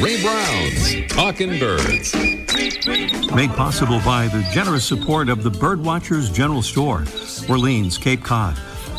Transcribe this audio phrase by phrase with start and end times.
[0.00, 2.14] Ray Brown's Talking Birds.
[3.34, 7.04] Made possible by the generous support of the Birdwatchers General Store,
[7.48, 8.54] Orleans, Cape Cod.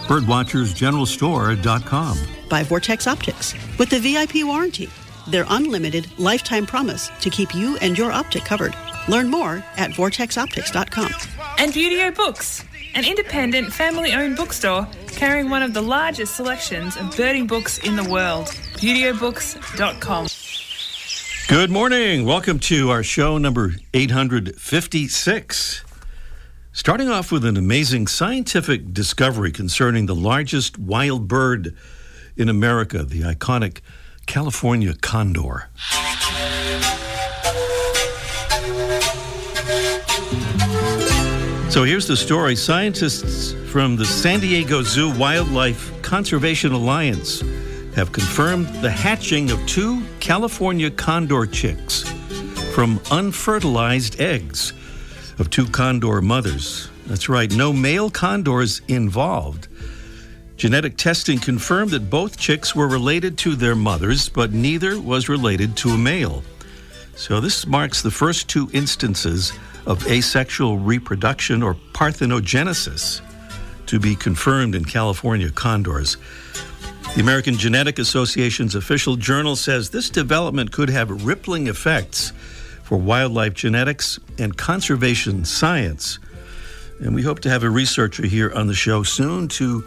[0.07, 2.17] Birdwatchersgeneralstore.com.
[2.49, 4.89] By Vortex Optics with the VIP warranty,
[5.27, 8.73] their unlimited lifetime promise to keep you and your optic covered.
[9.07, 11.11] Learn more at vortexoptics.com.
[11.59, 12.63] And Buteo Books,
[12.95, 17.95] an independent family owned bookstore carrying one of the largest selections of birding books in
[17.95, 18.47] the world.
[18.77, 20.27] ButeoBooks.com.
[21.47, 22.25] Good morning.
[22.25, 25.85] Welcome to our show number 856.
[26.73, 31.73] Starting off with an amazing scientific discovery concerning the largest wild bird
[32.35, 33.79] in America, the iconic
[34.25, 35.69] California condor.
[41.69, 42.57] So here's the story.
[42.57, 47.41] Scientists from the San Diego Zoo Wildlife Conservation Alliance
[47.97, 52.03] have confirmed the hatching of two California condor chicks
[52.75, 54.71] from unfertilized eggs
[55.39, 56.89] of two condor mothers.
[57.07, 59.67] That's right, no male condors involved.
[60.57, 65.75] Genetic testing confirmed that both chicks were related to their mothers, but neither was related
[65.77, 66.43] to a male.
[67.15, 69.53] So this marks the first two instances
[69.87, 73.21] of asexual reproduction or parthenogenesis
[73.87, 76.17] to be confirmed in California condors.
[77.15, 82.31] The American Genetic Association's official journal says this development could have rippling effects
[82.83, 86.19] for wildlife genetics and conservation science.
[86.99, 89.83] And we hope to have a researcher here on the show soon to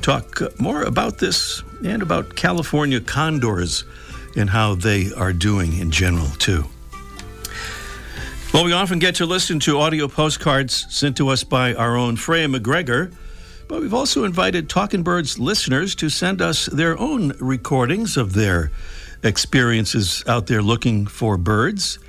[0.00, 3.84] talk more about this and about California condors
[4.36, 6.64] and how they are doing in general, too.
[8.52, 12.16] Well, we often get to listen to audio postcards sent to us by our own
[12.16, 13.14] Freya McGregor,
[13.70, 18.72] but we've also invited Talking Birds listeners to send us their own recordings of their
[19.22, 22.00] experiences out there looking for birds.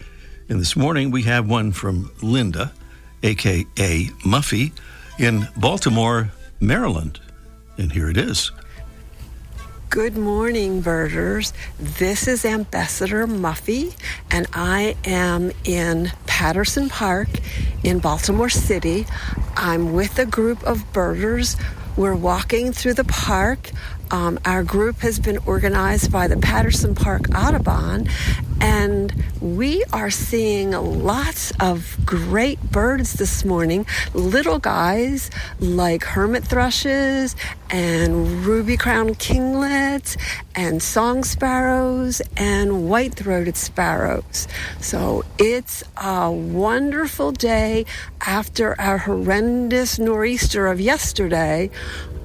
[0.49, 2.73] And this morning we have one from Linda,
[3.21, 4.71] aka Muffy,
[5.19, 7.19] in Baltimore, Maryland.
[7.77, 8.51] And here it is.
[9.91, 11.51] Good morning, birders.
[11.77, 13.93] This is Ambassador Muffy,
[14.31, 17.27] and I am in Patterson Park
[17.83, 19.05] in Baltimore City.
[19.57, 21.57] I'm with a group of birders.
[21.97, 23.71] We're walking through the park.
[24.11, 28.09] Um, our group has been organized by the Patterson Park Audubon,
[28.59, 33.85] and we are seeing lots of great birds this morning.
[34.13, 37.37] Little guys like hermit thrushes
[37.69, 40.17] and ruby crowned kinglets
[40.55, 44.45] and song sparrows and white throated sparrows.
[44.81, 47.85] So it's a wonderful day
[48.25, 51.69] after our horrendous nor'easter of yesterday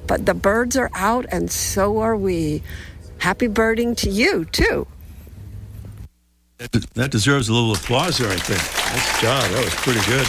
[0.07, 2.63] but the birds are out and so are we.
[3.19, 4.87] Happy birding to you, too.
[6.57, 8.59] That deserves a little applause there, I think.
[8.59, 9.51] Nice job.
[9.51, 10.25] That was pretty good.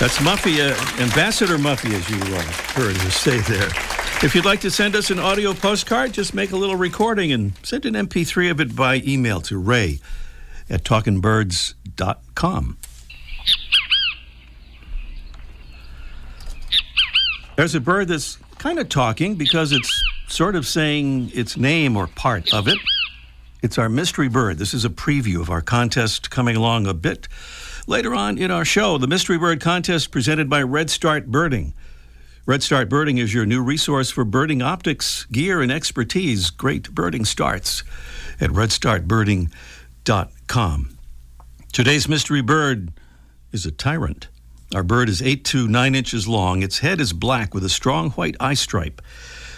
[0.00, 2.40] That's Muffy, uh, Ambassador Muffy, as you uh,
[2.72, 3.68] heard her say there.
[4.22, 7.52] If you'd like to send us an audio postcard, just make a little recording and
[7.62, 9.98] send an MP3 of it by email to ray
[10.70, 12.78] at talkingbirds.com.
[17.60, 22.06] There's a bird that's kind of talking because it's sort of saying its name or
[22.06, 22.78] part of it.
[23.60, 24.56] It's our mystery bird.
[24.56, 27.28] This is a preview of our contest coming along a bit
[27.86, 28.96] later on in our show.
[28.96, 31.74] The Mystery Bird Contest presented by Red Start Birding.
[32.46, 36.48] Red Start Birding is your new resource for birding optics, gear, and expertise.
[36.48, 37.82] Great birding starts
[38.40, 40.98] at redstartbirding.com.
[41.74, 42.90] Today's mystery bird
[43.52, 44.28] is a tyrant.
[44.72, 46.62] Our bird is 8 to 9 inches long.
[46.62, 49.02] Its head is black with a strong white eye stripe.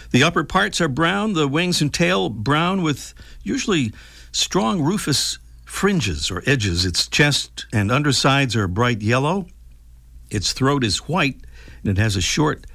[0.09, 3.13] The upper parts are brown, the wings and tail brown with
[3.43, 3.91] usually
[4.31, 6.83] strong rufous fringes or edges.
[6.83, 9.47] Its chest and undersides are bright yellow.
[10.31, 11.41] Its throat is white
[11.83, 12.65] and it has a short,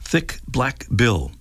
[0.00, 1.32] thick black bill.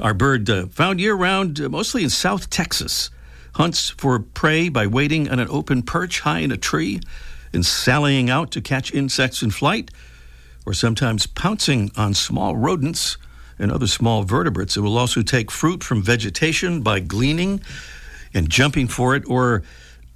[0.00, 3.10] Our bird, uh, found year round, uh, mostly in South Texas,
[3.54, 7.00] hunts for prey by waiting on an open perch high in a tree
[7.52, 9.90] and sallying out to catch insects in flight,
[10.66, 13.16] or sometimes pouncing on small rodents
[13.58, 14.76] and other small vertebrates.
[14.76, 17.60] It will also take fruit from vegetation by gleaning
[18.34, 19.62] and jumping for it or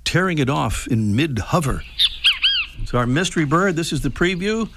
[0.04, 1.82] tearing it off in mid hover.
[2.86, 3.76] So, our mystery bird.
[3.76, 4.68] This is the preview.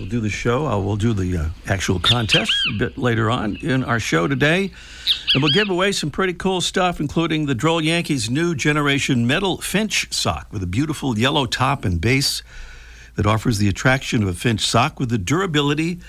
[0.00, 0.66] We'll do the show.
[0.66, 4.70] Uh, we'll do the uh, actual contest a bit later on in our show today.
[5.34, 9.58] And we'll give away some pretty cool stuff, including the Droll Yankees' new generation metal
[9.58, 12.42] finch sock with a beautiful yellow top and base
[13.16, 16.00] that offers the attraction of a finch sock with the durability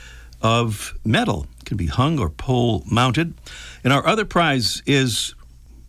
[0.42, 1.48] of metal.
[1.60, 3.34] It can be hung or pole mounted.
[3.84, 5.36] And our other prize is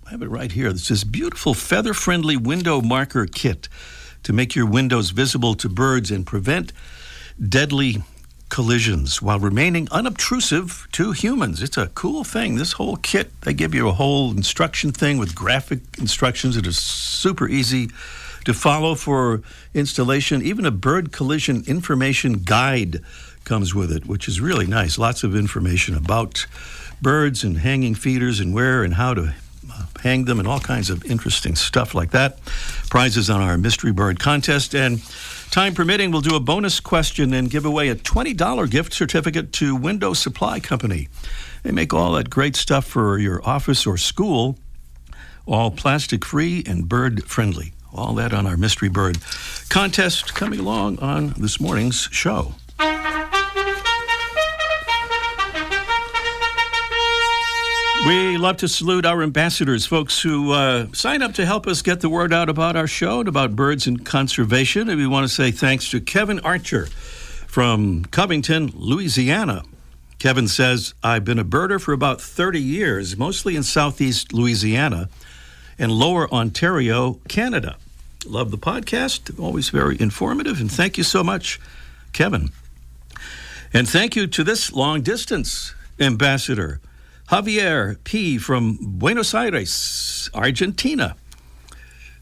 [0.09, 0.71] I have it right here.
[0.71, 3.69] It's this beautiful feather friendly window marker kit
[4.25, 6.73] to make your windows visible to birds and prevent
[7.41, 8.03] deadly
[8.49, 11.63] collisions while remaining unobtrusive to humans.
[11.63, 12.57] It's a cool thing.
[12.57, 16.73] This whole kit, they give you a whole instruction thing with graphic instructions that are
[16.73, 17.89] super easy
[18.45, 19.41] to follow for
[19.73, 20.43] installation.
[20.43, 23.01] Even a bird collision information guide
[23.45, 24.99] comes with it, which is really nice.
[24.99, 26.47] Lots of information about
[27.01, 29.35] birds and hanging feeders and where and how to
[30.03, 32.39] hang them and all kinds of interesting stuff like that.
[32.91, 35.01] Prizes on our mystery bird contest and
[35.53, 39.77] Time permitting, we'll do a bonus question and give away a $20 gift certificate to
[39.77, 41.09] Window Supply Company.
[41.63, 44.57] They make all that great stuff for your office or school,
[45.45, 47.75] all plastic free and bird friendly.
[47.93, 49.19] All that on our Mystery Bird
[49.69, 52.55] contest coming along on this morning's show.
[58.07, 62.01] We love to salute our ambassadors, folks who uh, sign up to help us get
[62.01, 64.89] the word out about our show and about birds and conservation.
[64.89, 66.87] And we want to say thanks to Kevin Archer
[67.47, 69.63] from Covington, Louisiana.
[70.19, 75.09] Kevin says, I've been a birder for about 30 years, mostly in southeast Louisiana
[75.79, 77.77] and lower Ontario, Canada.
[78.27, 81.61] Love the podcast, always very informative, and thank you so much,
[82.13, 82.51] Kevin.
[83.73, 86.81] And thank you to this long distance ambassador.
[87.29, 88.37] Javier P.
[88.37, 91.17] from Buenos Aires, Argentina.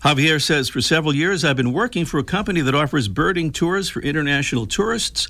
[0.04, 3.88] Javier says, For several years, I've been working for a company that offers birding tours
[3.88, 5.28] for international tourists.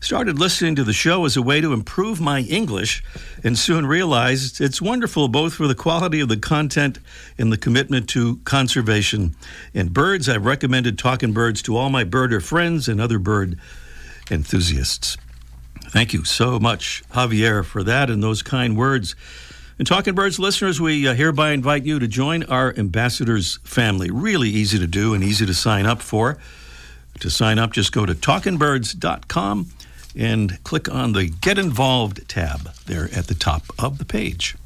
[0.00, 3.02] Started listening to the show as a way to improve my English
[3.42, 6.98] and soon realized it's wonderful both for the quality of the content
[7.38, 9.34] and the commitment to conservation.
[9.72, 13.58] And birds, I've recommended Talking Birds to all my birder friends and other bird
[14.30, 15.16] enthusiasts.
[15.82, 19.14] Thank you so much, Javier, for that and those kind words.
[19.78, 24.10] And Talking Birds listeners, we uh, hereby invite you to join our ambassadors family.
[24.10, 26.38] Really easy to do and easy to sign up for.
[27.20, 29.70] To sign up, just go to talkingbirds.com
[30.16, 34.56] and click on the Get Involved tab there at the top of the page.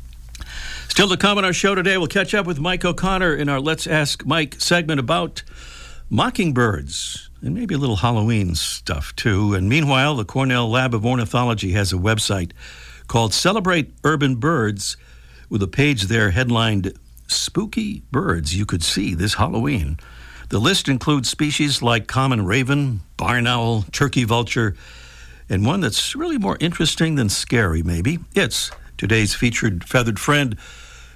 [0.88, 3.60] Still to come on our show today, we'll catch up with Mike O'Connor in our
[3.60, 5.43] Let's Ask Mike segment about
[6.10, 9.55] mockingbirds and maybe a little Halloween stuff too.
[9.55, 12.52] And meanwhile, the Cornell Lab of Ornithology has a website
[13.06, 14.96] called Celebrate Urban Birds
[15.49, 16.93] with a page there headlined
[17.26, 19.99] Spooky Birds You Could See This Halloween.
[20.50, 24.75] The list includes species like common raven, barn owl, turkey vulture,
[25.49, 28.19] and one that's really more interesting than scary, maybe.
[28.34, 30.56] It's today's featured feathered friend,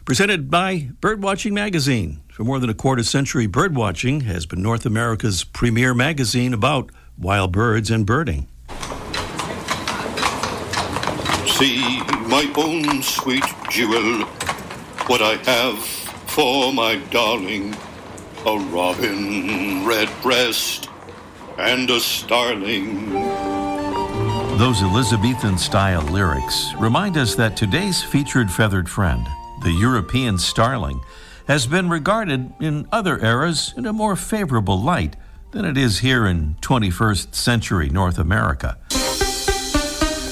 [0.05, 2.23] presented by Birdwatching Magazine.
[2.33, 7.53] For more than a quarter century, Birdwatching has been North America's premier magazine about wild
[7.53, 8.49] birds and birding.
[11.47, 14.25] See, my own sweet jewel,
[15.07, 17.77] what I have for my darling
[18.45, 20.89] a robin redbreast
[21.59, 23.13] and a starling.
[24.59, 29.25] Those Elizabethan style lyrics remind us that today's featured feathered friend,
[29.63, 31.01] the European starling,
[31.47, 35.17] has been regarded in other eras in a more favorable light
[35.53, 38.79] than it is here in 21st century North America.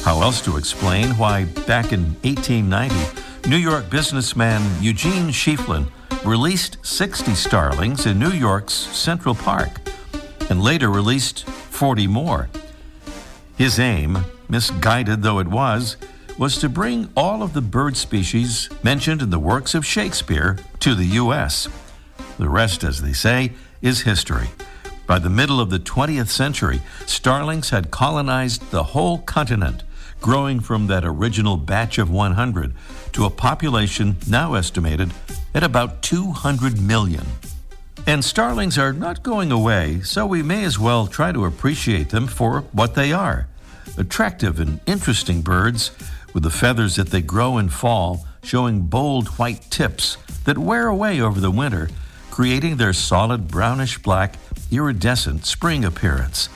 [0.04, 5.90] How else to explain why back in 1890, New York businessman Eugene Schieffelin
[6.24, 9.80] released 60 starlings in New York's Central Park
[10.48, 12.48] and later released 40 more?
[13.56, 15.98] His aim, misguided though it was,
[16.40, 20.94] was to bring all of the bird species mentioned in the works of Shakespeare to
[20.94, 21.68] the U.S.
[22.38, 24.48] The rest, as they say, is history.
[25.06, 29.82] By the middle of the 20th century, starlings had colonized the whole continent,
[30.22, 32.72] growing from that original batch of 100
[33.12, 35.12] to a population now estimated
[35.54, 37.26] at about 200 million.
[38.06, 42.26] And starlings are not going away, so we may as well try to appreciate them
[42.26, 43.46] for what they are
[43.98, 45.90] attractive and interesting birds
[46.32, 51.20] with the feathers that they grow in fall showing bold white tips that wear away
[51.20, 51.88] over the winter,
[52.30, 54.36] creating their solid brownish black,
[54.70, 56.48] iridescent spring appearance.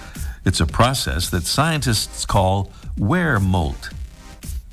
[0.44, 3.90] It's a process that scientists call wear molt.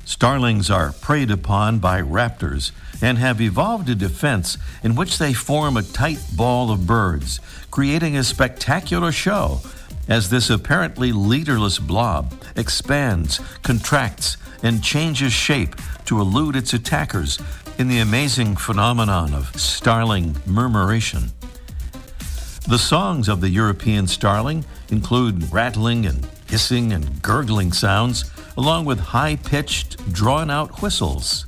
[0.04, 5.76] Starlings are preyed upon by raptors and have evolved a defense in which they form
[5.76, 7.40] a tight ball of birds,
[7.70, 9.60] creating a spectacular show
[10.08, 15.76] as this apparently leaderless blob expands, contracts, and changes shape
[16.06, 17.38] to elude its attackers
[17.78, 21.32] in the amazing phenomenon of starling murmuration.
[22.68, 29.00] The songs of the European starling include rattling and hissing and gurgling sounds, along with
[29.00, 31.46] high pitched, drawn out whistles.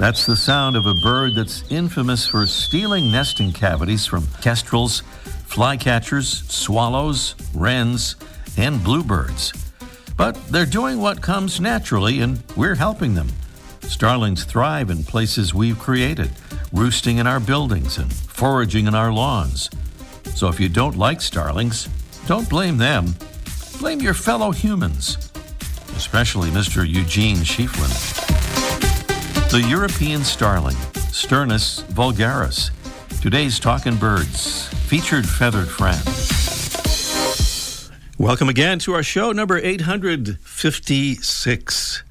[0.00, 5.02] That's the sound of a bird that's infamous for stealing nesting cavities from kestrels,
[5.46, 8.16] flycatchers, swallows, wrens,
[8.56, 9.52] and bluebirds.
[10.16, 13.28] But they're doing what comes naturally, and we're helping them.
[13.82, 16.30] Starlings thrive in places we've created,
[16.72, 19.68] roosting in our buildings and foraging in our lawns.
[20.34, 21.90] So if you don't like starlings,
[22.26, 23.14] don't blame them.
[23.80, 25.30] Blame your fellow humans,
[25.94, 26.88] especially Mr.
[26.88, 28.19] Eugene Schieffelin.
[29.50, 30.76] The European starling,
[31.10, 32.70] Sturnus vulgaris.
[33.20, 36.00] Today's Talking Birds, featured feathered friend.
[38.16, 42.02] Welcome again to our show, number 856.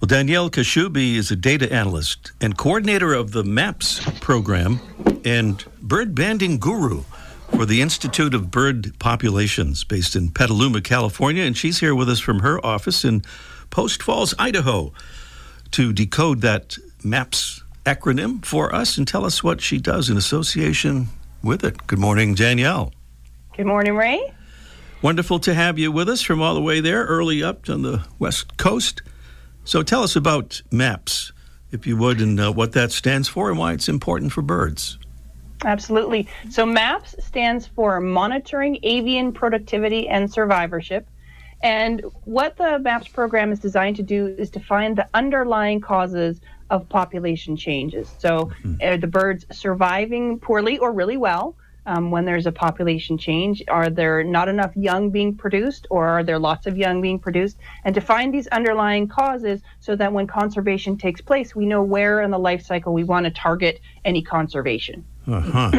[0.00, 4.80] Well, Danielle Kaschube is a data analyst and coordinator of the MAPS program
[5.26, 7.02] and bird banding guru
[7.54, 11.44] for the Institute of Bird Populations based in Petaluma, California.
[11.44, 13.20] And she's here with us from her office in
[13.68, 14.94] Post Falls, Idaho
[15.72, 21.08] to decode that MAPS acronym for us and tell us what she does in association
[21.42, 21.86] with it.
[21.86, 22.92] Good morning, Danielle.
[23.56, 24.32] Good morning, Ray.
[25.02, 28.06] Wonderful to have you with us from all the way there, early up on the
[28.20, 29.02] West Coast.
[29.64, 31.32] So tell us about MAPS,
[31.72, 34.98] if you would, and uh, what that stands for and why it's important for birds.
[35.64, 36.28] Absolutely.
[36.50, 41.08] So MAPS stands for Monitoring Avian Productivity and Survivorship.
[41.62, 46.40] And what the MAPS program is designed to do is to find the underlying causes
[46.70, 48.10] of population changes.
[48.18, 48.76] So, mm-hmm.
[48.82, 51.56] are the birds surviving poorly or really well?
[51.84, 53.60] Um, when there's a population change?
[53.66, 57.56] Are there not enough young being produced, or are there lots of young being produced?
[57.84, 62.20] And to find these underlying causes so that when conservation takes place, we know where
[62.20, 65.04] in the life cycle we want to target any conservation.
[65.26, 65.72] Uh-huh.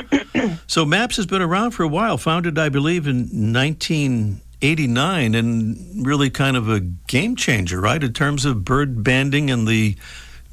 [0.68, 6.06] so MAPS has been around for a while, founded, I believe, in 19- 89 and
[6.08, 9.96] really kind of a game changer, right, in terms of bird banding and the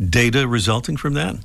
[0.08, 1.36] data resulting from that?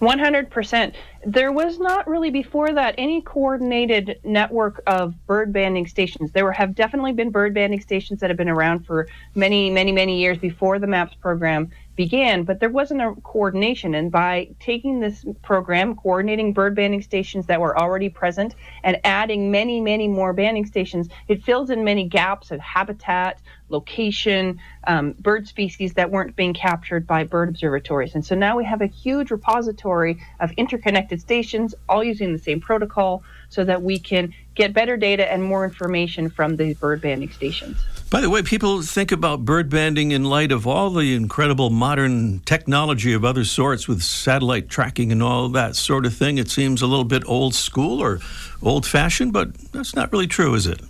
[0.00, 0.94] 100%.
[1.24, 6.32] There was not really before that any coordinated network of bird banding stations.
[6.32, 10.20] There have definitely been bird banding stations that have been around for many, many, many
[10.20, 13.94] years before the MAPS program began, but there wasn't a coordination.
[13.94, 19.50] And by taking this program, coordinating bird banding stations that were already present, and adding
[19.50, 23.40] many, many more banding stations, it fills in many gaps of habitat,
[23.74, 28.14] location, um, bird species that weren't being captured by bird observatories.
[28.14, 32.60] And so now we have a huge repository of interconnected stations, all using the same
[32.60, 37.30] protocol, so that we can get better data and more information from these bird banding
[37.30, 37.84] stations.
[38.10, 42.38] By the way, people think about bird banding in light of all the incredible modern
[42.40, 46.38] technology of other sorts with satellite tracking and all that sort of thing.
[46.38, 48.20] It seems a little bit old school or
[48.62, 50.80] old fashioned, but that's not really true, is it?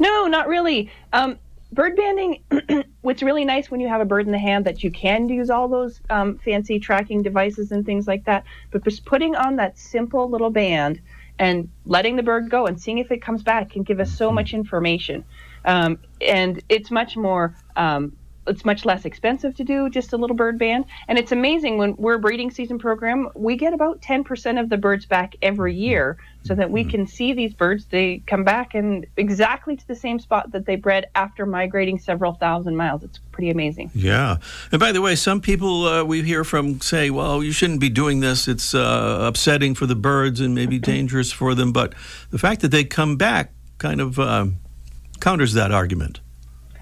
[0.00, 0.90] No, not really.
[1.12, 1.38] Um,
[1.72, 2.42] bird banding,
[3.02, 5.50] what's really nice when you have a bird in the hand that you can use
[5.50, 9.78] all those um, fancy tracking devices and things like that, but just putting on that
[9.78, 11.00] simple little band
[11.38, 14.26] and letting the bird go and seeing if it comes back can give us so
[14.26, 14.36] mm-hmm.
[14.36, 15.24] much information.
[15.64, 18.16] Um, and it's much more um,
[18.48, 20.84] it's much less expensive to do just a little bird band.
[21.06, 24.76] And it's amazing when we're a breeding season program we get about 10% of the
[24.76, 26.90] birds back every year so that we mm-hmm.
[26.90, 27.86] can see these birds.
[27.86, 32.32] They come back and exactly to the same spot that they bred after migrating several
[32.32, 33.04] thousand miles.
[33.04, 33.90] It's pretty amazing.
[33.94, 34.38] Yeah.
[34.72, 37.90] And by the way some people uh, we hear from say well you shouldn't be
[37.90, 38.48] doing this.
[38.48, 41.72] It's uh, upsetting for the birds and maybe dangerous for them.
[41.72, 41.94] But
[42.30, 44.46] the fact that they come back kind of uh,
[45.20, 46.20] counters that argument.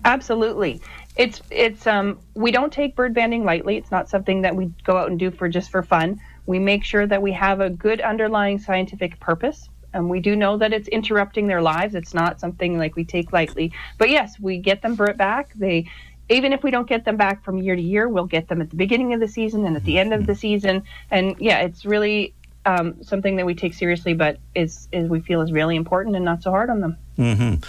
[0.04, 0.80] Absolutely.
[1.16, 3.76] It's it's um we don't take bird banding lightly.
[3.76, 6.20] It's not something that we go out and do for just for fun.
[6.44, 9.68] We make sure that we have a good underlying scientific purpose.
[9.94, 11.94] And we do know that it's interrupting their lives.
[11.94, 13.72] It's not something like we take lightly.
[13.96, 15.54] But yes, we get them back.
[15.54, 15.86] They
[16.28, 18.70] even if we don't get them back from year to year, we'll get them at
[18.70, 20.82] the beginning of the season and at the end of the season.
[21.10, 22.34] And yeah, it's really
[22.66, 26.24] um, something that we take seriously, but is, is we feel is really important and
[26.24, 26.98] not so hard on them.
[27.16, 27.62] Mm-hmm.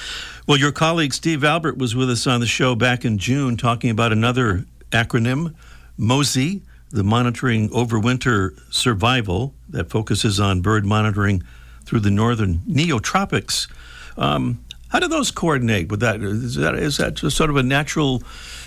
[0.47, 3.91] Well, your colleague Steve Albert was with us on the show back in June talking
[3.91, 5.53] about another acronym,
[5.99, 11.43] MOSI, the Monitoring Overwinter Survival, that focuses on bird monitoring
[11.85, 13.69] through the northern neotropics.
[14.17, 16.21] Um, how do those coordinate with that?
[16.21, 18.23] Is that, is that sort of a natural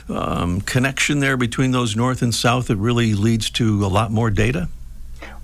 [0.08, 4.30] um, connection there between those north and south that really leads to a lot more
[4.30, 4.68] data?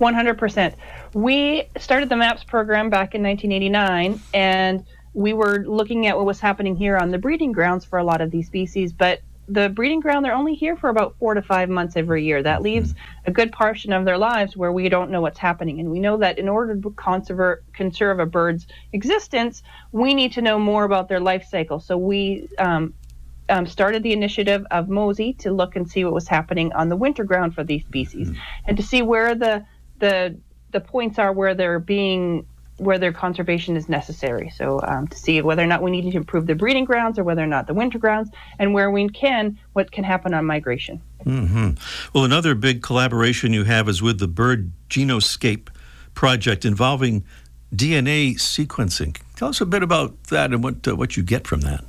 [0.00, 0.74] 100%.
[1.14, 6.40] We started the MAPS program back in 1989, and we were looking at what was
[6.40, 10.00] happening here on the breeding grounds for a lot of these species, but the breeding
[10.00, 12.42] ground they're only here for about four to five months every year.
[12.42, 12.94] That leaves
[13.26, 16.16] a good portion of their lives where we don't know what's happening and we know
[16.16, 21.08] that in order to conserve, conserve a bird's existence we need to know more about
[21.08, 21.80] their life cycle.
[21.80, 22.94] So we um,
[23.48, 26.96] um, started the initiative of MOSI to look and see what was happening on the
[26.96, 28.40] winter ground for these species, mm-hmm.
[28.66, 29.64] and to see where the
[29.98, 30.36] the
[30.72, 32.46] the points are where they're being
[32.78, 34.50] where their conservation is necessary.
[34.50, 37.24] So um, to see whether or not we need to improve the breeding grounds or
[37.24, 41.00] whether or not the winter grounds, and where we can, what can happen on migration.
[41.24, 41.70] Mm-hmm.
[42.12, 45.68] Well, another big collaboration you have is with the Bird Genoscape
[46.14, 47.24] project involving
[47.74, 49.16] DNA sequencing.
[49.36, 51.84] Tell us a bit about that and what uh, what you get from that.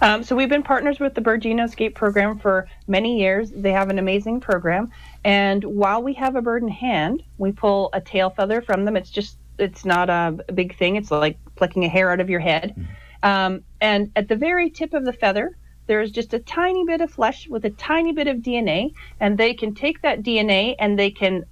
[0.00, 3.50] Um, so we've been partners with the Bird Genoscape program for many years.
[3.50, 4.92] They have an amazing program,
[5.24, 8.96] and while we have a bird in hand, we pull a tail feather from them.
[8.96, 10.96] It's just it's not a, big thing.
[10.96, 12.74] It's like plucking a hair out of your head.
[12.76, 13.28] Mm-hmm.
[13.28, 15.56] Um, and at the very tip of the feather,
[15.88, 19.36] there is just a tiny bit of flesh with a tiny bit of DNA, and
[19.36, 21.44] they can take that DNA and they can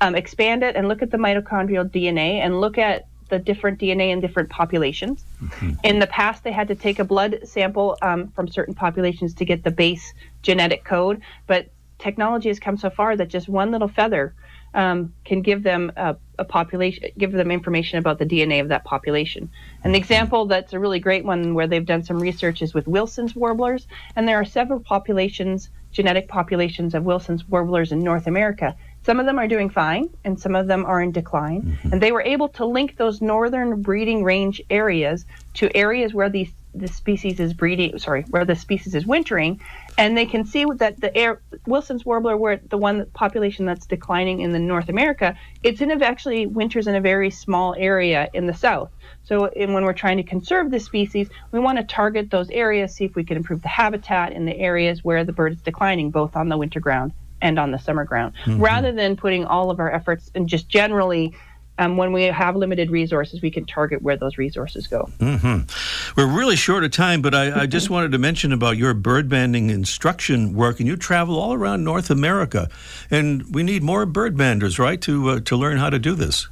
[0.00, 4.10] um, expand it and look at the mitochondrial DNA and look at the different DNA
[4.10, 5.24] in different populations.
[5.42, 5.72] Mm-hmm.
[5.84, 9.46] In the past, they had to take a blood sample um, from certain populations to
[9.46, 10.12] get the base
[10.42, 14.34] genetic code, but technology has come so far that just one little feather
[14.74, 18.84] um, can give them a, a, population, give them information about the DNA of that
[18.84, 19.50] population.
[19.82, 23.34] An example that's a really great one where they've done some research is with Wilson's
[23.34, 28.76] warblers, and there are several populations, genetic populations of Wilson's warblers in North America.
[29.04, 31.62] Some of them are doing fine, and some of them are in decline.
[31.62, 31.92] Mm-hmm.
[31.92, 36.52] And they were able to link those northern breeding range areas to areas where these
[36.74, 39.60] the species is breeding sorry where the species is wintering
[39.98, 44.40] and they can see that the air wilson's warbler where the one population that's declining
[44.40, 48.54] in the north america it's in actually winters in a very small area in the
[48.54, 48.90] south
[49.22, 52.94] so in, when we're trying to conserve the species we want to target those areas
[52.94, 56.10] see if we can improve the habitat in the areas where the bird is declining
[56.10, 58.62] both on the winter ground and on the summer ground mm-hmm.
[58.62, 61.34] rather than putting all of our efforts and just generally
[61.78, 65.08] um, when we have limited resources, we can target where those resources go.
[65.18, 66.20] Mm-hmm.
[66.20, 69.28] We're really short of time, but I, I just wanted to mention about your bird
[69.28, 72.68] banding instruction work, and you travel all around North America,
[73.10, 76.46] and we need more bird banders, right, to uh, to learn how to do this.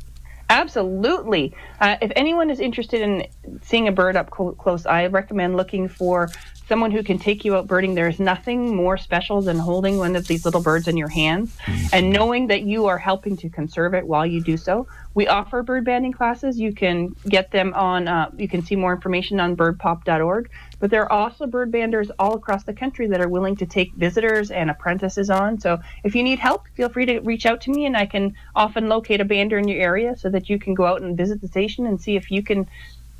[0.51, 1.55] Absolutely.
[1.81, 3.27] Uh, if anyone is interested in
[3.63, 6.29] seeing a bird up close, I recommend looking for
[6.69, 7.95] someone who can take you out birding.
[7.95, 11.57] There is nothing more special than holding one of these little birds in your hands
[11.65, 11.87] mm-hmm.
[11.93, 14.89] and knowing that you are helping to conserve it while you do so.
[15.15, 16.59] We offer bird banding classes.
[16.59, 20.51] You can get them on, uh, you can see more information on birdpop.org.
[20.79, 23.93] But there are also bird banders all across the country that are willing to take
[23.95, 25.61] visitors and apprentices on.
[25.61, 28.35] So if you need help, feel free to reach out to me and I can
[28.55, 31.41] often locate a bander in your area so that you can go out and visit
[31.41, 32.69] the station and see if you can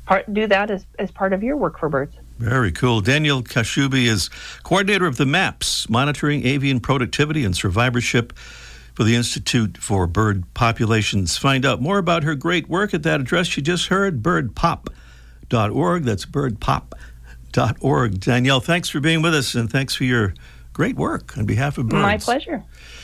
[0.05, 2.15] part, do that as, as part of your work for birds.
[2.39, 3.01] Very cool.
[3.01, 4.29] Daniel Kaschube is
[4.63, 8.33] coordinator of the MAPS, Monitoring Avian Productivity and Survivorship
[9.01, 11.35] for the Institute for Bird Populations.
[11.35, 16.03] Find out more about her great work at that address you just heard, birdpop.org.
[16.03, 18.19] That's birdpop.org.
[18.19, 20.35] Danielle, thanks for being with us and thanks for your
[20.71, 22.03] great work on behalf of birds.
[22.03, 22.63] My pleasure.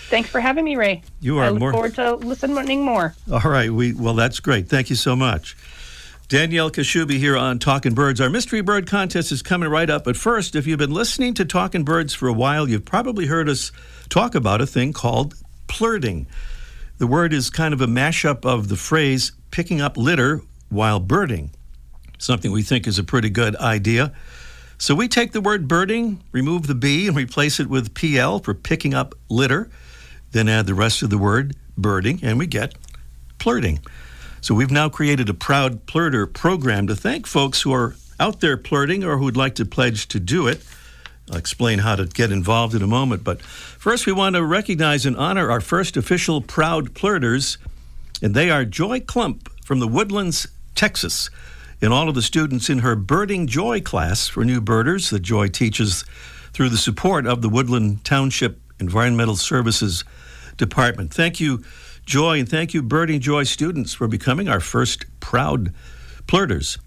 [0.09, 1.01] Thanks for having me, Ray.
[1.19, 1.71] You are I look more...
[1.71, 3.15] forward to listening more.
[3.31, 3.71] All right.
[3.71, 4.69] We well, that's great.
[4.69, 5.57] Thank you so much.
[6.27, 8.21] Danielle Kaschube here on Talking Birds.
[8.21, 10.03] Our mystery bird contest is coming right up.
[10.03, 13.49] But first, if you've been listening to Talking Birds for a while, you've probably heard
[13.49, 13.71] us
[14.09, 15.33] talk about a thing called
[15.67, 16.27] plurting.
[16.97, 21.51] The word is kind of a mashup of the phrase picking up litter while birding,
[22.17, 24.13] something we think is a pretty good idea.
[24.77, 28.53] So we take the word birding, remove the B, and replace it with PL for
[28.53, 29.69] picking up litter,
[30.31, 32.75] then add the rest of the word birding, and we get
[33.39, 33.79] plurting.
[34.41, 38.57] So we've now created a Proud Plurter program to thank folks who are out there
[38.57, 40.63] plurting or who would like to pledge to do it.
[41.29, 43.23] I'll explain how to get involved in a moment.
[43.23, 47.57] But first, we want to recognize and honor our first official Proud Plurters,
[48.21, 51.29] and they are Joy Clump from the Woodlands, Texas,
[51.81, 55.47] and all of the students in her Birding Joy class for new birders that Joy
[55.47, 56.05] teaches
[56.53, 60.03] through the support of the Woodland Township Environmental Services
[60.57, 61.13] Department.
[61.13, 61.63] Thank you
[62.07, 65.73] Joy, and thank you, Birding Joy students, for becoming our first proud
[66.25, 66.77] plurters.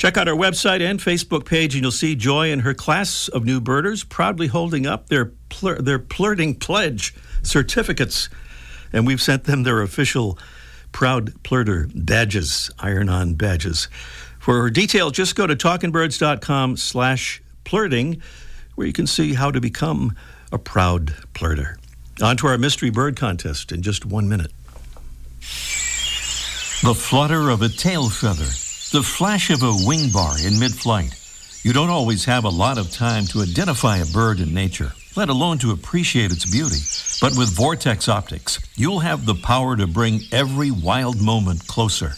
[0.00, 3.44] Check out our website and Facebook page, and you'll see Joy and her class of
[3.44, 8.30] new birders proudly holding up their plur- their plurting pledge certificates,
[8.94, 10.38] and we've sent them their official
[10.90, 13.88] proud plurter badges, iron-on badges.
[14.38, 18.22] For details, just go to talkingbirds.com/plurting,
[18.76, 20.16] where you can see how to become
[20.50, 21.76] a proud plurter.
[22.22, 24.52] On to our mystery bird contest in just one minute.
[26.82, 28.48] The flutter of a tail feather,
[28.90, 31.14] the flash of a wing bar in mid flight.
[31.62, 35.28] You don't always have a lot of time to identify a bird in nature, let
[35.28, 36.82] alone to appreciate its beauty.
[37.20, 42.14] But with Vortex Optics, you'll have the power to bring every wild moment closer.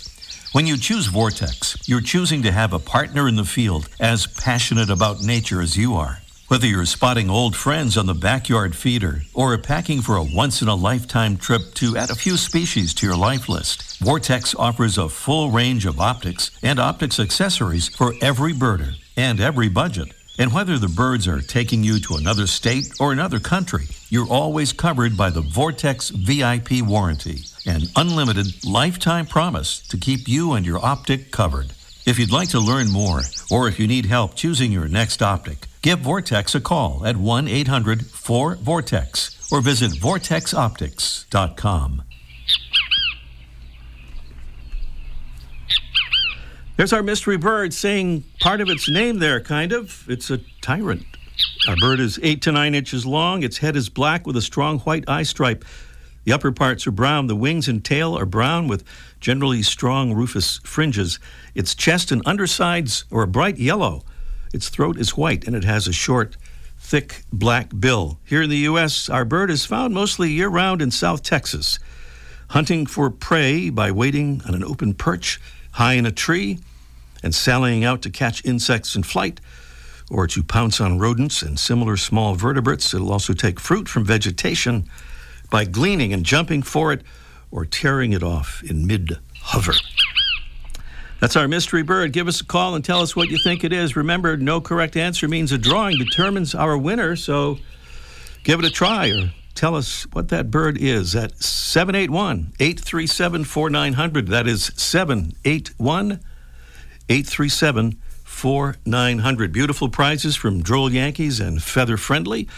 [0.52, 4.88] When you choose Vortex, you're choosing to have a partner in the field as passionate
[4.88, 6.21] about nature as you are.
[6.52, 10.68] Whether you're spotting old friends on the backyard feeder or packing for a once in
[10.68, 15.08] a lifetime trip to add a few species to your life list, Vortex offers a
[15.08, 20.12] full range of optics and optics accessories for every birder and every budget.
[20.38, 24.74] And whether the birds are taking you to another state or another country, you're always
[24.74, 30.84] covered by the Vortex VIP warranty, an unlimited lifetime promise to keep you and your
[30.84, 31.72] optic covered.
[32.04, 35.68] If you'd like to learn more, or if you need help choosing your next optic,
[35.82, 42.02] give Vortex a call at 1 800 4 Vortex or visit vortexoptics.com.
[46.76, 50.06] There's our mystery bird saying part of its name there, kind of.
[50.08, 51.04] It's a tyrant.
[51.68, 53.42] Our bird is eight to nine inches long.
[53.42, 55.64] Its head is black with a strong white eye stripe.
[56.24, 57.26] The upper parts are brown.
[57.26, 58.84] The wings and tail are brown with
[59.20, 61.18] generally strong rufous fringes.
[61.54, 64.02] Its chest and undersides are a bright yellow.
[64.52, 66.36] Its throat is white and it has a short,
[66.78, 68.18] thick black bill.
[68.24, 71.78] Here in the U.S., our bird is found mostly year round in South Texas,
[72.50, 75.40] hunting for prey by waiting on an open perch
[75.72, 76.58] high in a tree
[77.22, 79.40] and sallying out to catch insects in flight
[80.10, 82.92] or to pounce on rodents and similar small vertebrates.
[82.92, 84.88] It'll also take fruit from vegetation
[85.50, 87.02] by gleaning and jumping for it
[87.50, 89.74] or tearing it off in mid hover.
[91.22, 92.12] That's our mystery bird.
[92.12, 93.94] Give us a call and tell us what you think it is.
[93.94, 97.58] Remember, no correct answer means a drawing determines our winner, so
[98.42, 104.26] give it a try or tell us what that bird is at 781 837 4900.
[104.26, 106.18] That is 781
[107.08, 109.52] 837 4900.
[109.52, 112.48] Beautiful prizes from Droll Yankees and Feather Friendly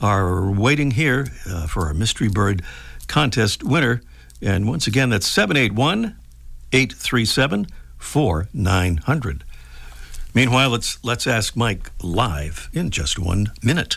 [0.00, 2.62] are waiting here uh, for our mystery bird
[3.08, 4.00] contest winner.
[4.40, 6.16] And once again, that's 781
[6.72, 7.66] 837
[7.98, 9.44] 4900.
[10.34, 13.96] Meanwhile, let's, let's ask Mike live in just one minute.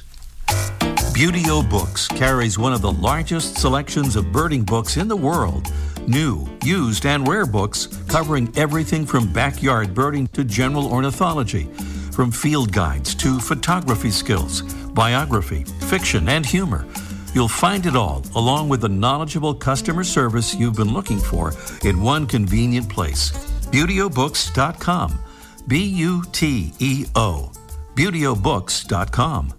[1.14, 5.70] Buteo Books carries one of the largest selections of birding books in the world.
[6.08, 11.66] New, used, and rare books covering everything from backyard birding to general ornithology,
[12.12, 14.62] from field guides to photography skills,
[14.94, 16.88] biography, fiction, and humor.
[17.34, 22.02] You'll find it all, along with the knowledgeable customer service you've been looking for, in
[22.02, 23.49] one convenient place.
[23.72, 25.20] ButeoBooks.com.
[25.68, 27.52] B U T E O.
[27.96, 29.54] ButeoBooks.com.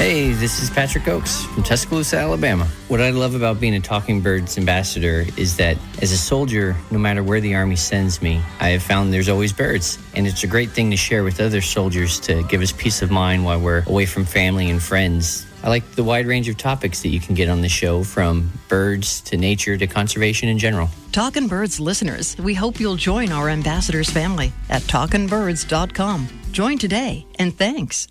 [0.00, 2.66] Hey, this is Patrick Oakes from Tuscaloosa, Alabama.
[2.88, 6.98] What I love about being a Talking Birds ambassador is that as a soldier, no
[6.98, 9.98] matter where the Army sends me, I have found there's always birds.
[10.14, 13.10] And it's a great thing to share with other soldiers to give us peace of
[13.10, 15.44] mind while we're away from family and friends.
[15.62, 18.50] I like the wide range of topics that you can get on the show from
[18.68, 20.88] birds to nature to conservation in general.
[21.12, 26.28] Talkin' Birds listeners, we hope you'll join our ambassadors family at talkinbirds.com.
[26.52, 28.08] Join today and thanks.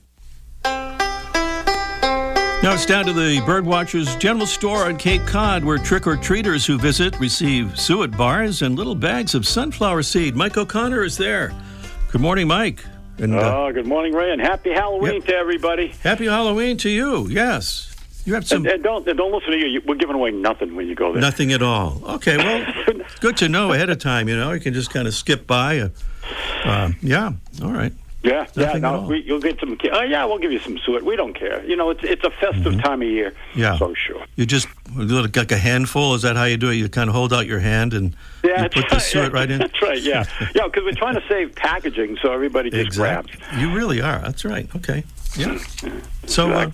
[2.62, 6.66] Now it's down to the Birdwatchers General Store on Cape Cod, where trick or treaters
[6.66, 10.36] who visit receive suet bars and little bags of sunflower seed.
[10.36, 11.54] Mike O'Connor is there.
[12.12, 12.84] Good morning, Mike.
[13.20, 15.26] And, uh, oh, good morning, Ray, and happy Halloween yep.
[15.26, 15.88] to everybody.
[16.04, 17.28] Happy Halloween to you.
[17.28, 18.66] Yes, you have some.
[18.66, 19.82] And, and don't and don't listen to you.
[19.86, 21.22] We're giving away nothing when you go there.
[21.22, 22.02] Nothing at all.
[22.06, 24.30] Okay, well, good to know ahead of time.
[24.30, 25.80] You know, you can just kind of skip by.
[25.80, 25.90] Uh,
[26.64, 27.34] uh, yeah.
[27.62, 27.92] All right.
[28.22, 28.78] Yeah, Nothing yeah.
[28.92, 29.78] No, we, you'll get some.
[29.94, 31.06] Oh, yeah, we'll give you some suet.
[31.06, 31.64] We don't care.
[31.66, 32.80] You know, it's it's a festive mm-hmm.
[32.82, 33.34] time of year.
[33.56, 33.78] Yeah.
[33.78, 34.26] So sure.
[34.36, 36.16] You just like a handful.
[36.16, 36.76] Is that how you do it?
[36.76, 39.60] You kind of hold out your hand and yeah, put the suet yeah, right in.
[39.60, 40.02] That's right.
[40.02, 40.66] Yeah, yeah.
[40.66, 43.38] Because we're trying to save packaging, so everybody just exactly.
[43.38, 43.62] grabs.
[43.62, 44.20] You really are.
[44.20, 44.68] That's right.
[44.76, 45.06] Okay.
[45.38, 45.58] Yeah.
[46.26, 46.72] So, uh,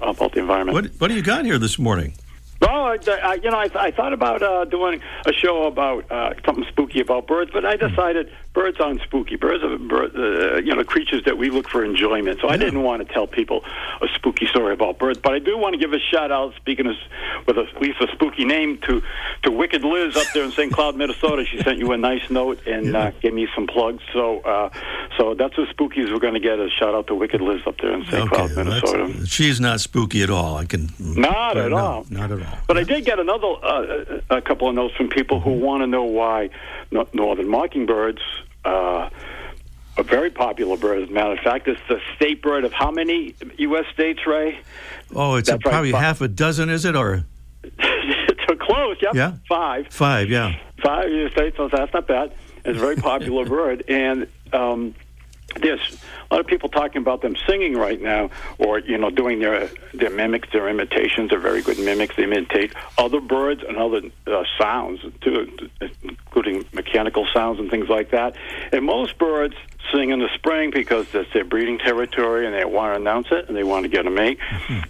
[0.00, 0.74] about the environment.
[0.74, 2.14] What what do you got here this morning?
[2.60, 6.34] Well, I, I, you know, I, I thought about uh, doing a show about uh,
[6.46, 9.36] something spooky about birds, but I decided birds aren't spooky.
[9.36, 12.40] Birds are, bird, uh, you know, creatures that we look for enjoyment.
[12.40, 12.54] So yeah.
[12.54, 13.64] I didn't want to tell people
[14.00, 16.86] a spooky story about birds, but I do want to give a shout out, speaking
[16.86, 16.94] of,
[17.46, 19.02] with at least a spooky name, to
[19.42, 20.72] to Wicked Liz up there in St.
[20.72, 21.44] Cloud, Minnesota.
[21.44, 22.98] She sent you a nice note and yeah.
[22.98, 24.02] uh, gave me some plugs.
[24.12, 24.70] So, uh,
[25.18, 26.54] so that's as spooky as we're going to get.
[26.54, 28.14] A shout out to Wicked Liz up there in St.
[28.14, 29.26] Okay, Cloud, Minnesota.
[29.26, 30.56] She's not spooky at all.
[30.56, 32.06] I can not at no, all.
[32.08, 32.58] Not at all.
[32.68, 35.86] But I did get another uh, a couple of notes from people who want to
[35.86, 36.50] know why
[37.12, 38.22] northern mockingbirds
[38.64, 39.10] uh,
[39.96, 41.02] a very popular bird.
[41.02, 43.84] As a matter of fact, it's the state bird of how many U.S.
[43.92, 44.58] states, Ray?
[45.14, 46.02] Oh, it's a, probably right.
[46.02, 47.24] half a dozen, is it, or?
[47.62, 48.96] it's close.
[49.00, 49.14] Yep.
[49.14, 49.34] Yeah.
[49.48, 49.88] Five.
[49.90, 50.30] Five.
[50.30, 50.56] Yeah.
[50.82, 51.32] Five U.S.
[51.32, 51.56] states.
[51.56, 52.32] So that's not bad.
[52.64, 54.94] It's a very popular bird, and um,
[55.60, 55.96] there's
[56.30, 59.70] a lot of people talking about them singing right now, or you know, doing their
[59.92, 61.30] their mimics, their imitations.
[61.30, 62.16] They're very good mimics.
[62.16, 65.70] They imitate other birds and other uh, sounds too,
[66.02, 68.36] including mechanical sounds and things like that.
[68.72, 69.54] And most birds
[69.92, 73.48] sing in the spring because that's their breeding territory and they want to announce it
[73.48, 74.38] and they want to get a mate.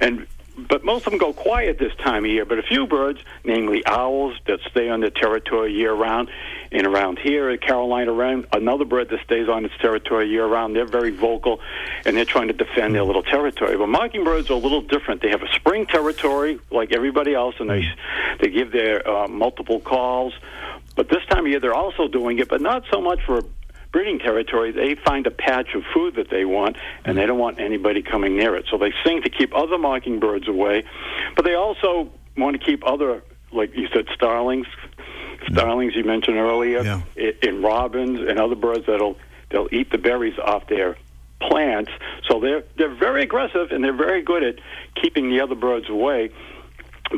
[0.00, 2.44] And but most of them go quiet this time of year.
[2.44, 6.30] But a few birds, namely owls, that stay on their territory year round,
[6.70, 10.76] and around here at Carolina Wren, another bird that stays on its territory year round.
[10.76, 11.60] They're very vocal,
[12.04, 13.76] and they're trying to defend their little territory.
[13.76, 15.22] But mockingbirds are a little different.
[15.22, 17.88] They have a spring territory like everybody else, and they
[18.40, 20.34] they give their uh, multiple calls.
[20.96, 23.42] But this time of year, they're also doing it, but not so much for
[23.94, 27.60] breeding territory, they find a patch of food that they want, and they don't want
[27.60, 28.66] anybody coming near it.
[28.68, 30.82] So they sing to keep other mockingbirds away,
[31.36, 34.66] but they also want to keep other, like you said, starlings,
[35.48, 37.30] starlings you mentioned earlier, Yeah.
[37.44, 39.16] and robins and other birds that'll
[39.50, 40.96] they'll eat the berries off their
[41.40, 41.92] plants.
[42.28, 44.56] So they're they're very aggressive and they're very good at
[45.00, 46.30] keeping the other birds away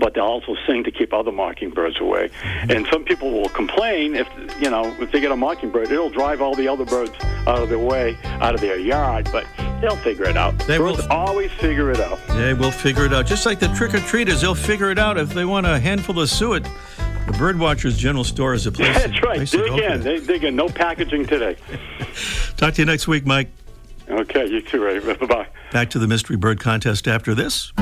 [0.00, 2.28] but they also sing to keep other mockingbirds away.
[2.44, 4.28] And some people will complain if
[4.60, 7.12] you know if they get a mockingbird, it'll drive all the other birds
[7.46, 9.28] out of their way, out of their yard.
[9.32, 9.46] But
[9.80, 10.58] they'll figure it out.
[10.60, 12.18] They will- birds always figure it out.
[12.28, 13.26] They will figure it out.
[13.26, 16.18] Just like the trick or treaters, they'll figure it out if they want a handful
[16.20, 16.64] of suet.
[17.26, 18.94] The Birdwatchers General Store is a place.
[18.94, 19.36] That's right.
[19.38, 20.00] place Dig in.
[20.02, 20.54] They dig in.
[20.56, 21.56] No packaging today.
[22.56, 23.48] Talk to you next week, Mike.
[24.08, 24.98] Okay, you too, Ray.
[25.14, 25.46] Bye bye.
[25.72, 27.72] Back to the Mystery Bird Contest after this.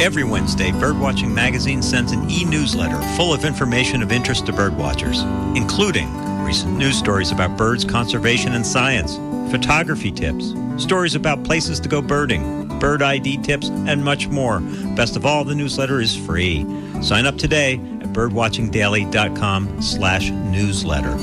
[0.00, 5.22] Every Wednesday, Birdwatching Magazine sends an e newsletter full of information of interest to birdwatchers,
[5.56, 6.12] including
[6.44, 9.16] recent news stories about birds, conservation, and science,
[9.52, 14.58] photography tips, stories about places to go birding, bird ID tips, and much more.
[14.96, 16.66] Best of all, the newsletter is free.
[17.00, 21.16] Sign up today at birdwatchingdaily.com slash newsletter.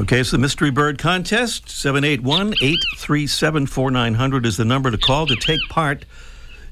[0.00, 1.70] Okay, it's the Mystery Bird Contest.
[1.70, 6.04] 781 837 4900 is the number to call to take part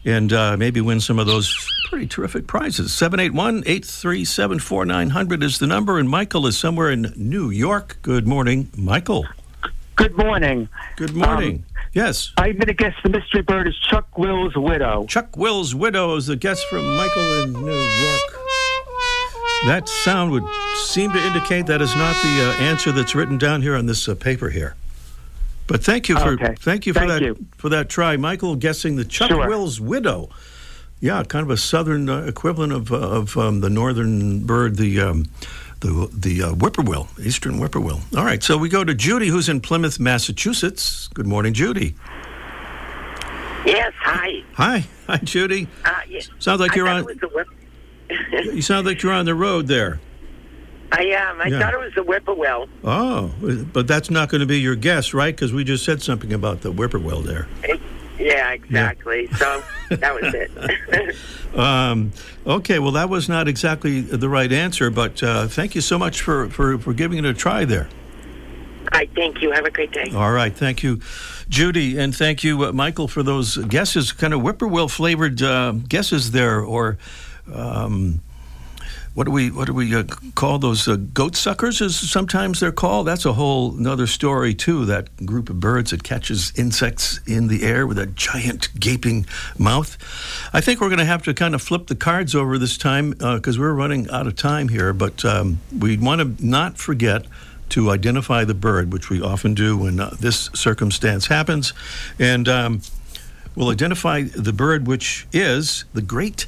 [0.04, 1.56] and uh, maybe win some of those
[1.88, 2.92] pretty terrific prizes.
[2.92, 7.98] 781 837 4900 is the number, and Michael is somewhere in New York.
[8.02, 9.26] Good morning, Michael.
[9.96, 10.68] Good morning.
[10.96, 11.64] Good morning.
[11.92, 12.32] yes.
[12.36, 15.06] I'm going to guess the mystery bird is Chuck Will's widow.
[15.06, 18.20] Chuck Will's widow is the guest from Michael in New York.
[19.66, 20.44] That sound would
[20.84, 24.06] seem to indicate that is not the uh, answer that's written down here on this
[24.08, 24.74] uh, paper here.
[25.66, 26.54] But thank you for Okay.
[26.60, 27.46] thank you for Thank that you.
[27.56, 28.54] for that try, Michael.
[28.56, 29.48] Guessing the Chuck Sure.
[29.48, 30.28] Will's widow.
[31.00, 35.00] Yeah, kind of a southern uh, equivalent of uh, of um, the northern bird, the
[35.00, 35.26] um,
[35.80, 38.00] the the uh, whippoorwill, eastern whippoorwill.
[38.16, 41.08] All right, so we go to Judy, who's in Plymouth, Massachusetts.
[41.14, 41.94] Good morning, Judy.
[43.66, 44.42] Yes, hi.
[44.54, 45.66] Hi, hi, Judy.
[45.84, 47.48] Uh, yeah, Sounds like I you're on- It was the whip.
[48.54, 49.98] You sound like you're on the road there.
[50.96, 51.40] I am.
[51.40, 51.58] I Yeah.
[51.60, 52.68] thought it was the whippoorwill.
[52.84, 53.32] Oh,
[53.72, 55.34] but that's not going to be your guess, right?
[55.34, 57.48] Because we just said something about the whippoorwill there.
[58.18, 59.26] Yeah, exactly.
[59.38, 61.16] So that was it.
[61.54, 62.10] Um,
[62.44, 66.20] okay, well, that was not exactly the right answer, but uh, thank you so much
[66.20, 67.88] for, for, for giving it a try there.
[68.90, 69.52] I thank you.
[69.52, 70.10] Have a great day.
[70.16, 70.98] All right, thank you,
[71.48, 76.32] Judy, and thank you, uh, Michael, for those guesses, kind of whippoorwill flavored uh, guesses
[76.32, 76.98] there, or
[77.52, 78.20] um,
[79.14, 80.02] what do we what do we uh,
[80.34, 81.80] call those uh, goat suckers?
[81.80, 83.06] As sometimes they're called.
[83.06, 84.84] That's a whole another story too.
[84.84, 89.96] That group of birds that catches insects in the air with a giant gaping mouth.
[90.52, 93.10] I think we're going to have to kind of flip the cards over this time
[93.10, 94.92] because we're running out of time here.
[94.92, 97.26] But um, we want to not forget
[97.70, 101.72] to identify the bird, which we often do when uh, this circumstance happens.
[102.18, 102.82] And um,
[103.54, 106.46] we'll identify the bird, which is the great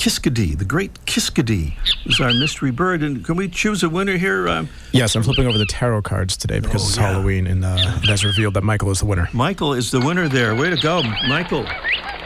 [0.00, 0.56] Kiskadee.
[0.56, 1.74] The great Kiskadee
[2.06, 3.02] is our mystery bird.
[3.02, 4.48] And can we choose a winner here?
[4.48, 8.24] Um, Yes, I'm flipping over the tarot cards today because it's Halloween, and uh, it
[8.24, 9.28] revealed that Michael is the winner.
[9.34, 10.54] Michael is the winner there.
[10.54, 11.66] Way to go, Michael,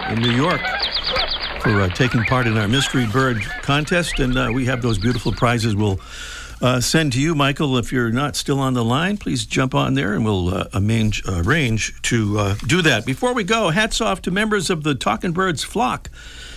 [0.08, 0.60] in New York,
[1.62, 4.20] for uh, taking part in our mystery bird contest.
[4.20, 5.98] And uh, we have those beautiful prizes we'll
[6.64, 7.77] uh, send to you, Michael.
[7.77, 11.22] If you're not still on the line, please jump on there and we'll uh, arrange,
[11.29, 13.05] arrange to uh, do that.
[13.05, 16.09] Before we go, hats off to members of the Talking Birds flock.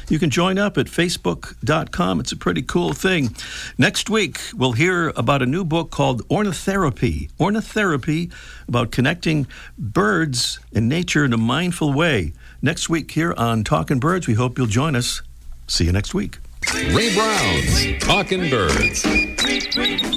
[0.07, 2.21] You can join up at facebook.com.
[2.21, 3.35] It's a pretty cool thing.
[3.77, 7.29] Next week, we'll hear about a new book called Ornithotherapy.
[7.37, 8.31] Ornithotherapy
[8.69, 9.45] about connecting
[9.77, 12.31] birds and nature in a mindful way.
[12.61, 15.21] Next week here on Talking Birds, we hope you'll join us.
[15.67, 16.37] See you next week.
[16.77, 19.03] Ray Brown's Talking Birds.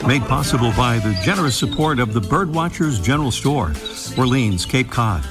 [0.07, 3.73] Made possible by the generous support of the Birdwatchers General Store,
[4.19, 5.23] Orleans, Cape Cod.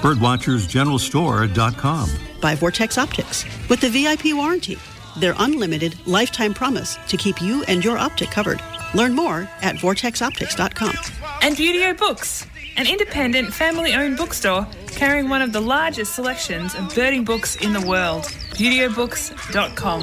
[0.00, 2.10] Birdwatchersgeneralstore.com.
[2.40, 4.78] by Vortex Optics with the VIP warranty,
[5.18, 8.62] their unlimited lifetime promise to keep you and your optic covered.
[8.94, 10.94] Learn more at vortexoptics.com.
[11.42, 12.46] And Buteo Books,
[12.78, 17.74] an independent family owned bookstore carrying one of the largest selections of birding books in
[17.74, 18.24] the world.
[18.54, 20.02] ButeoBooks.com.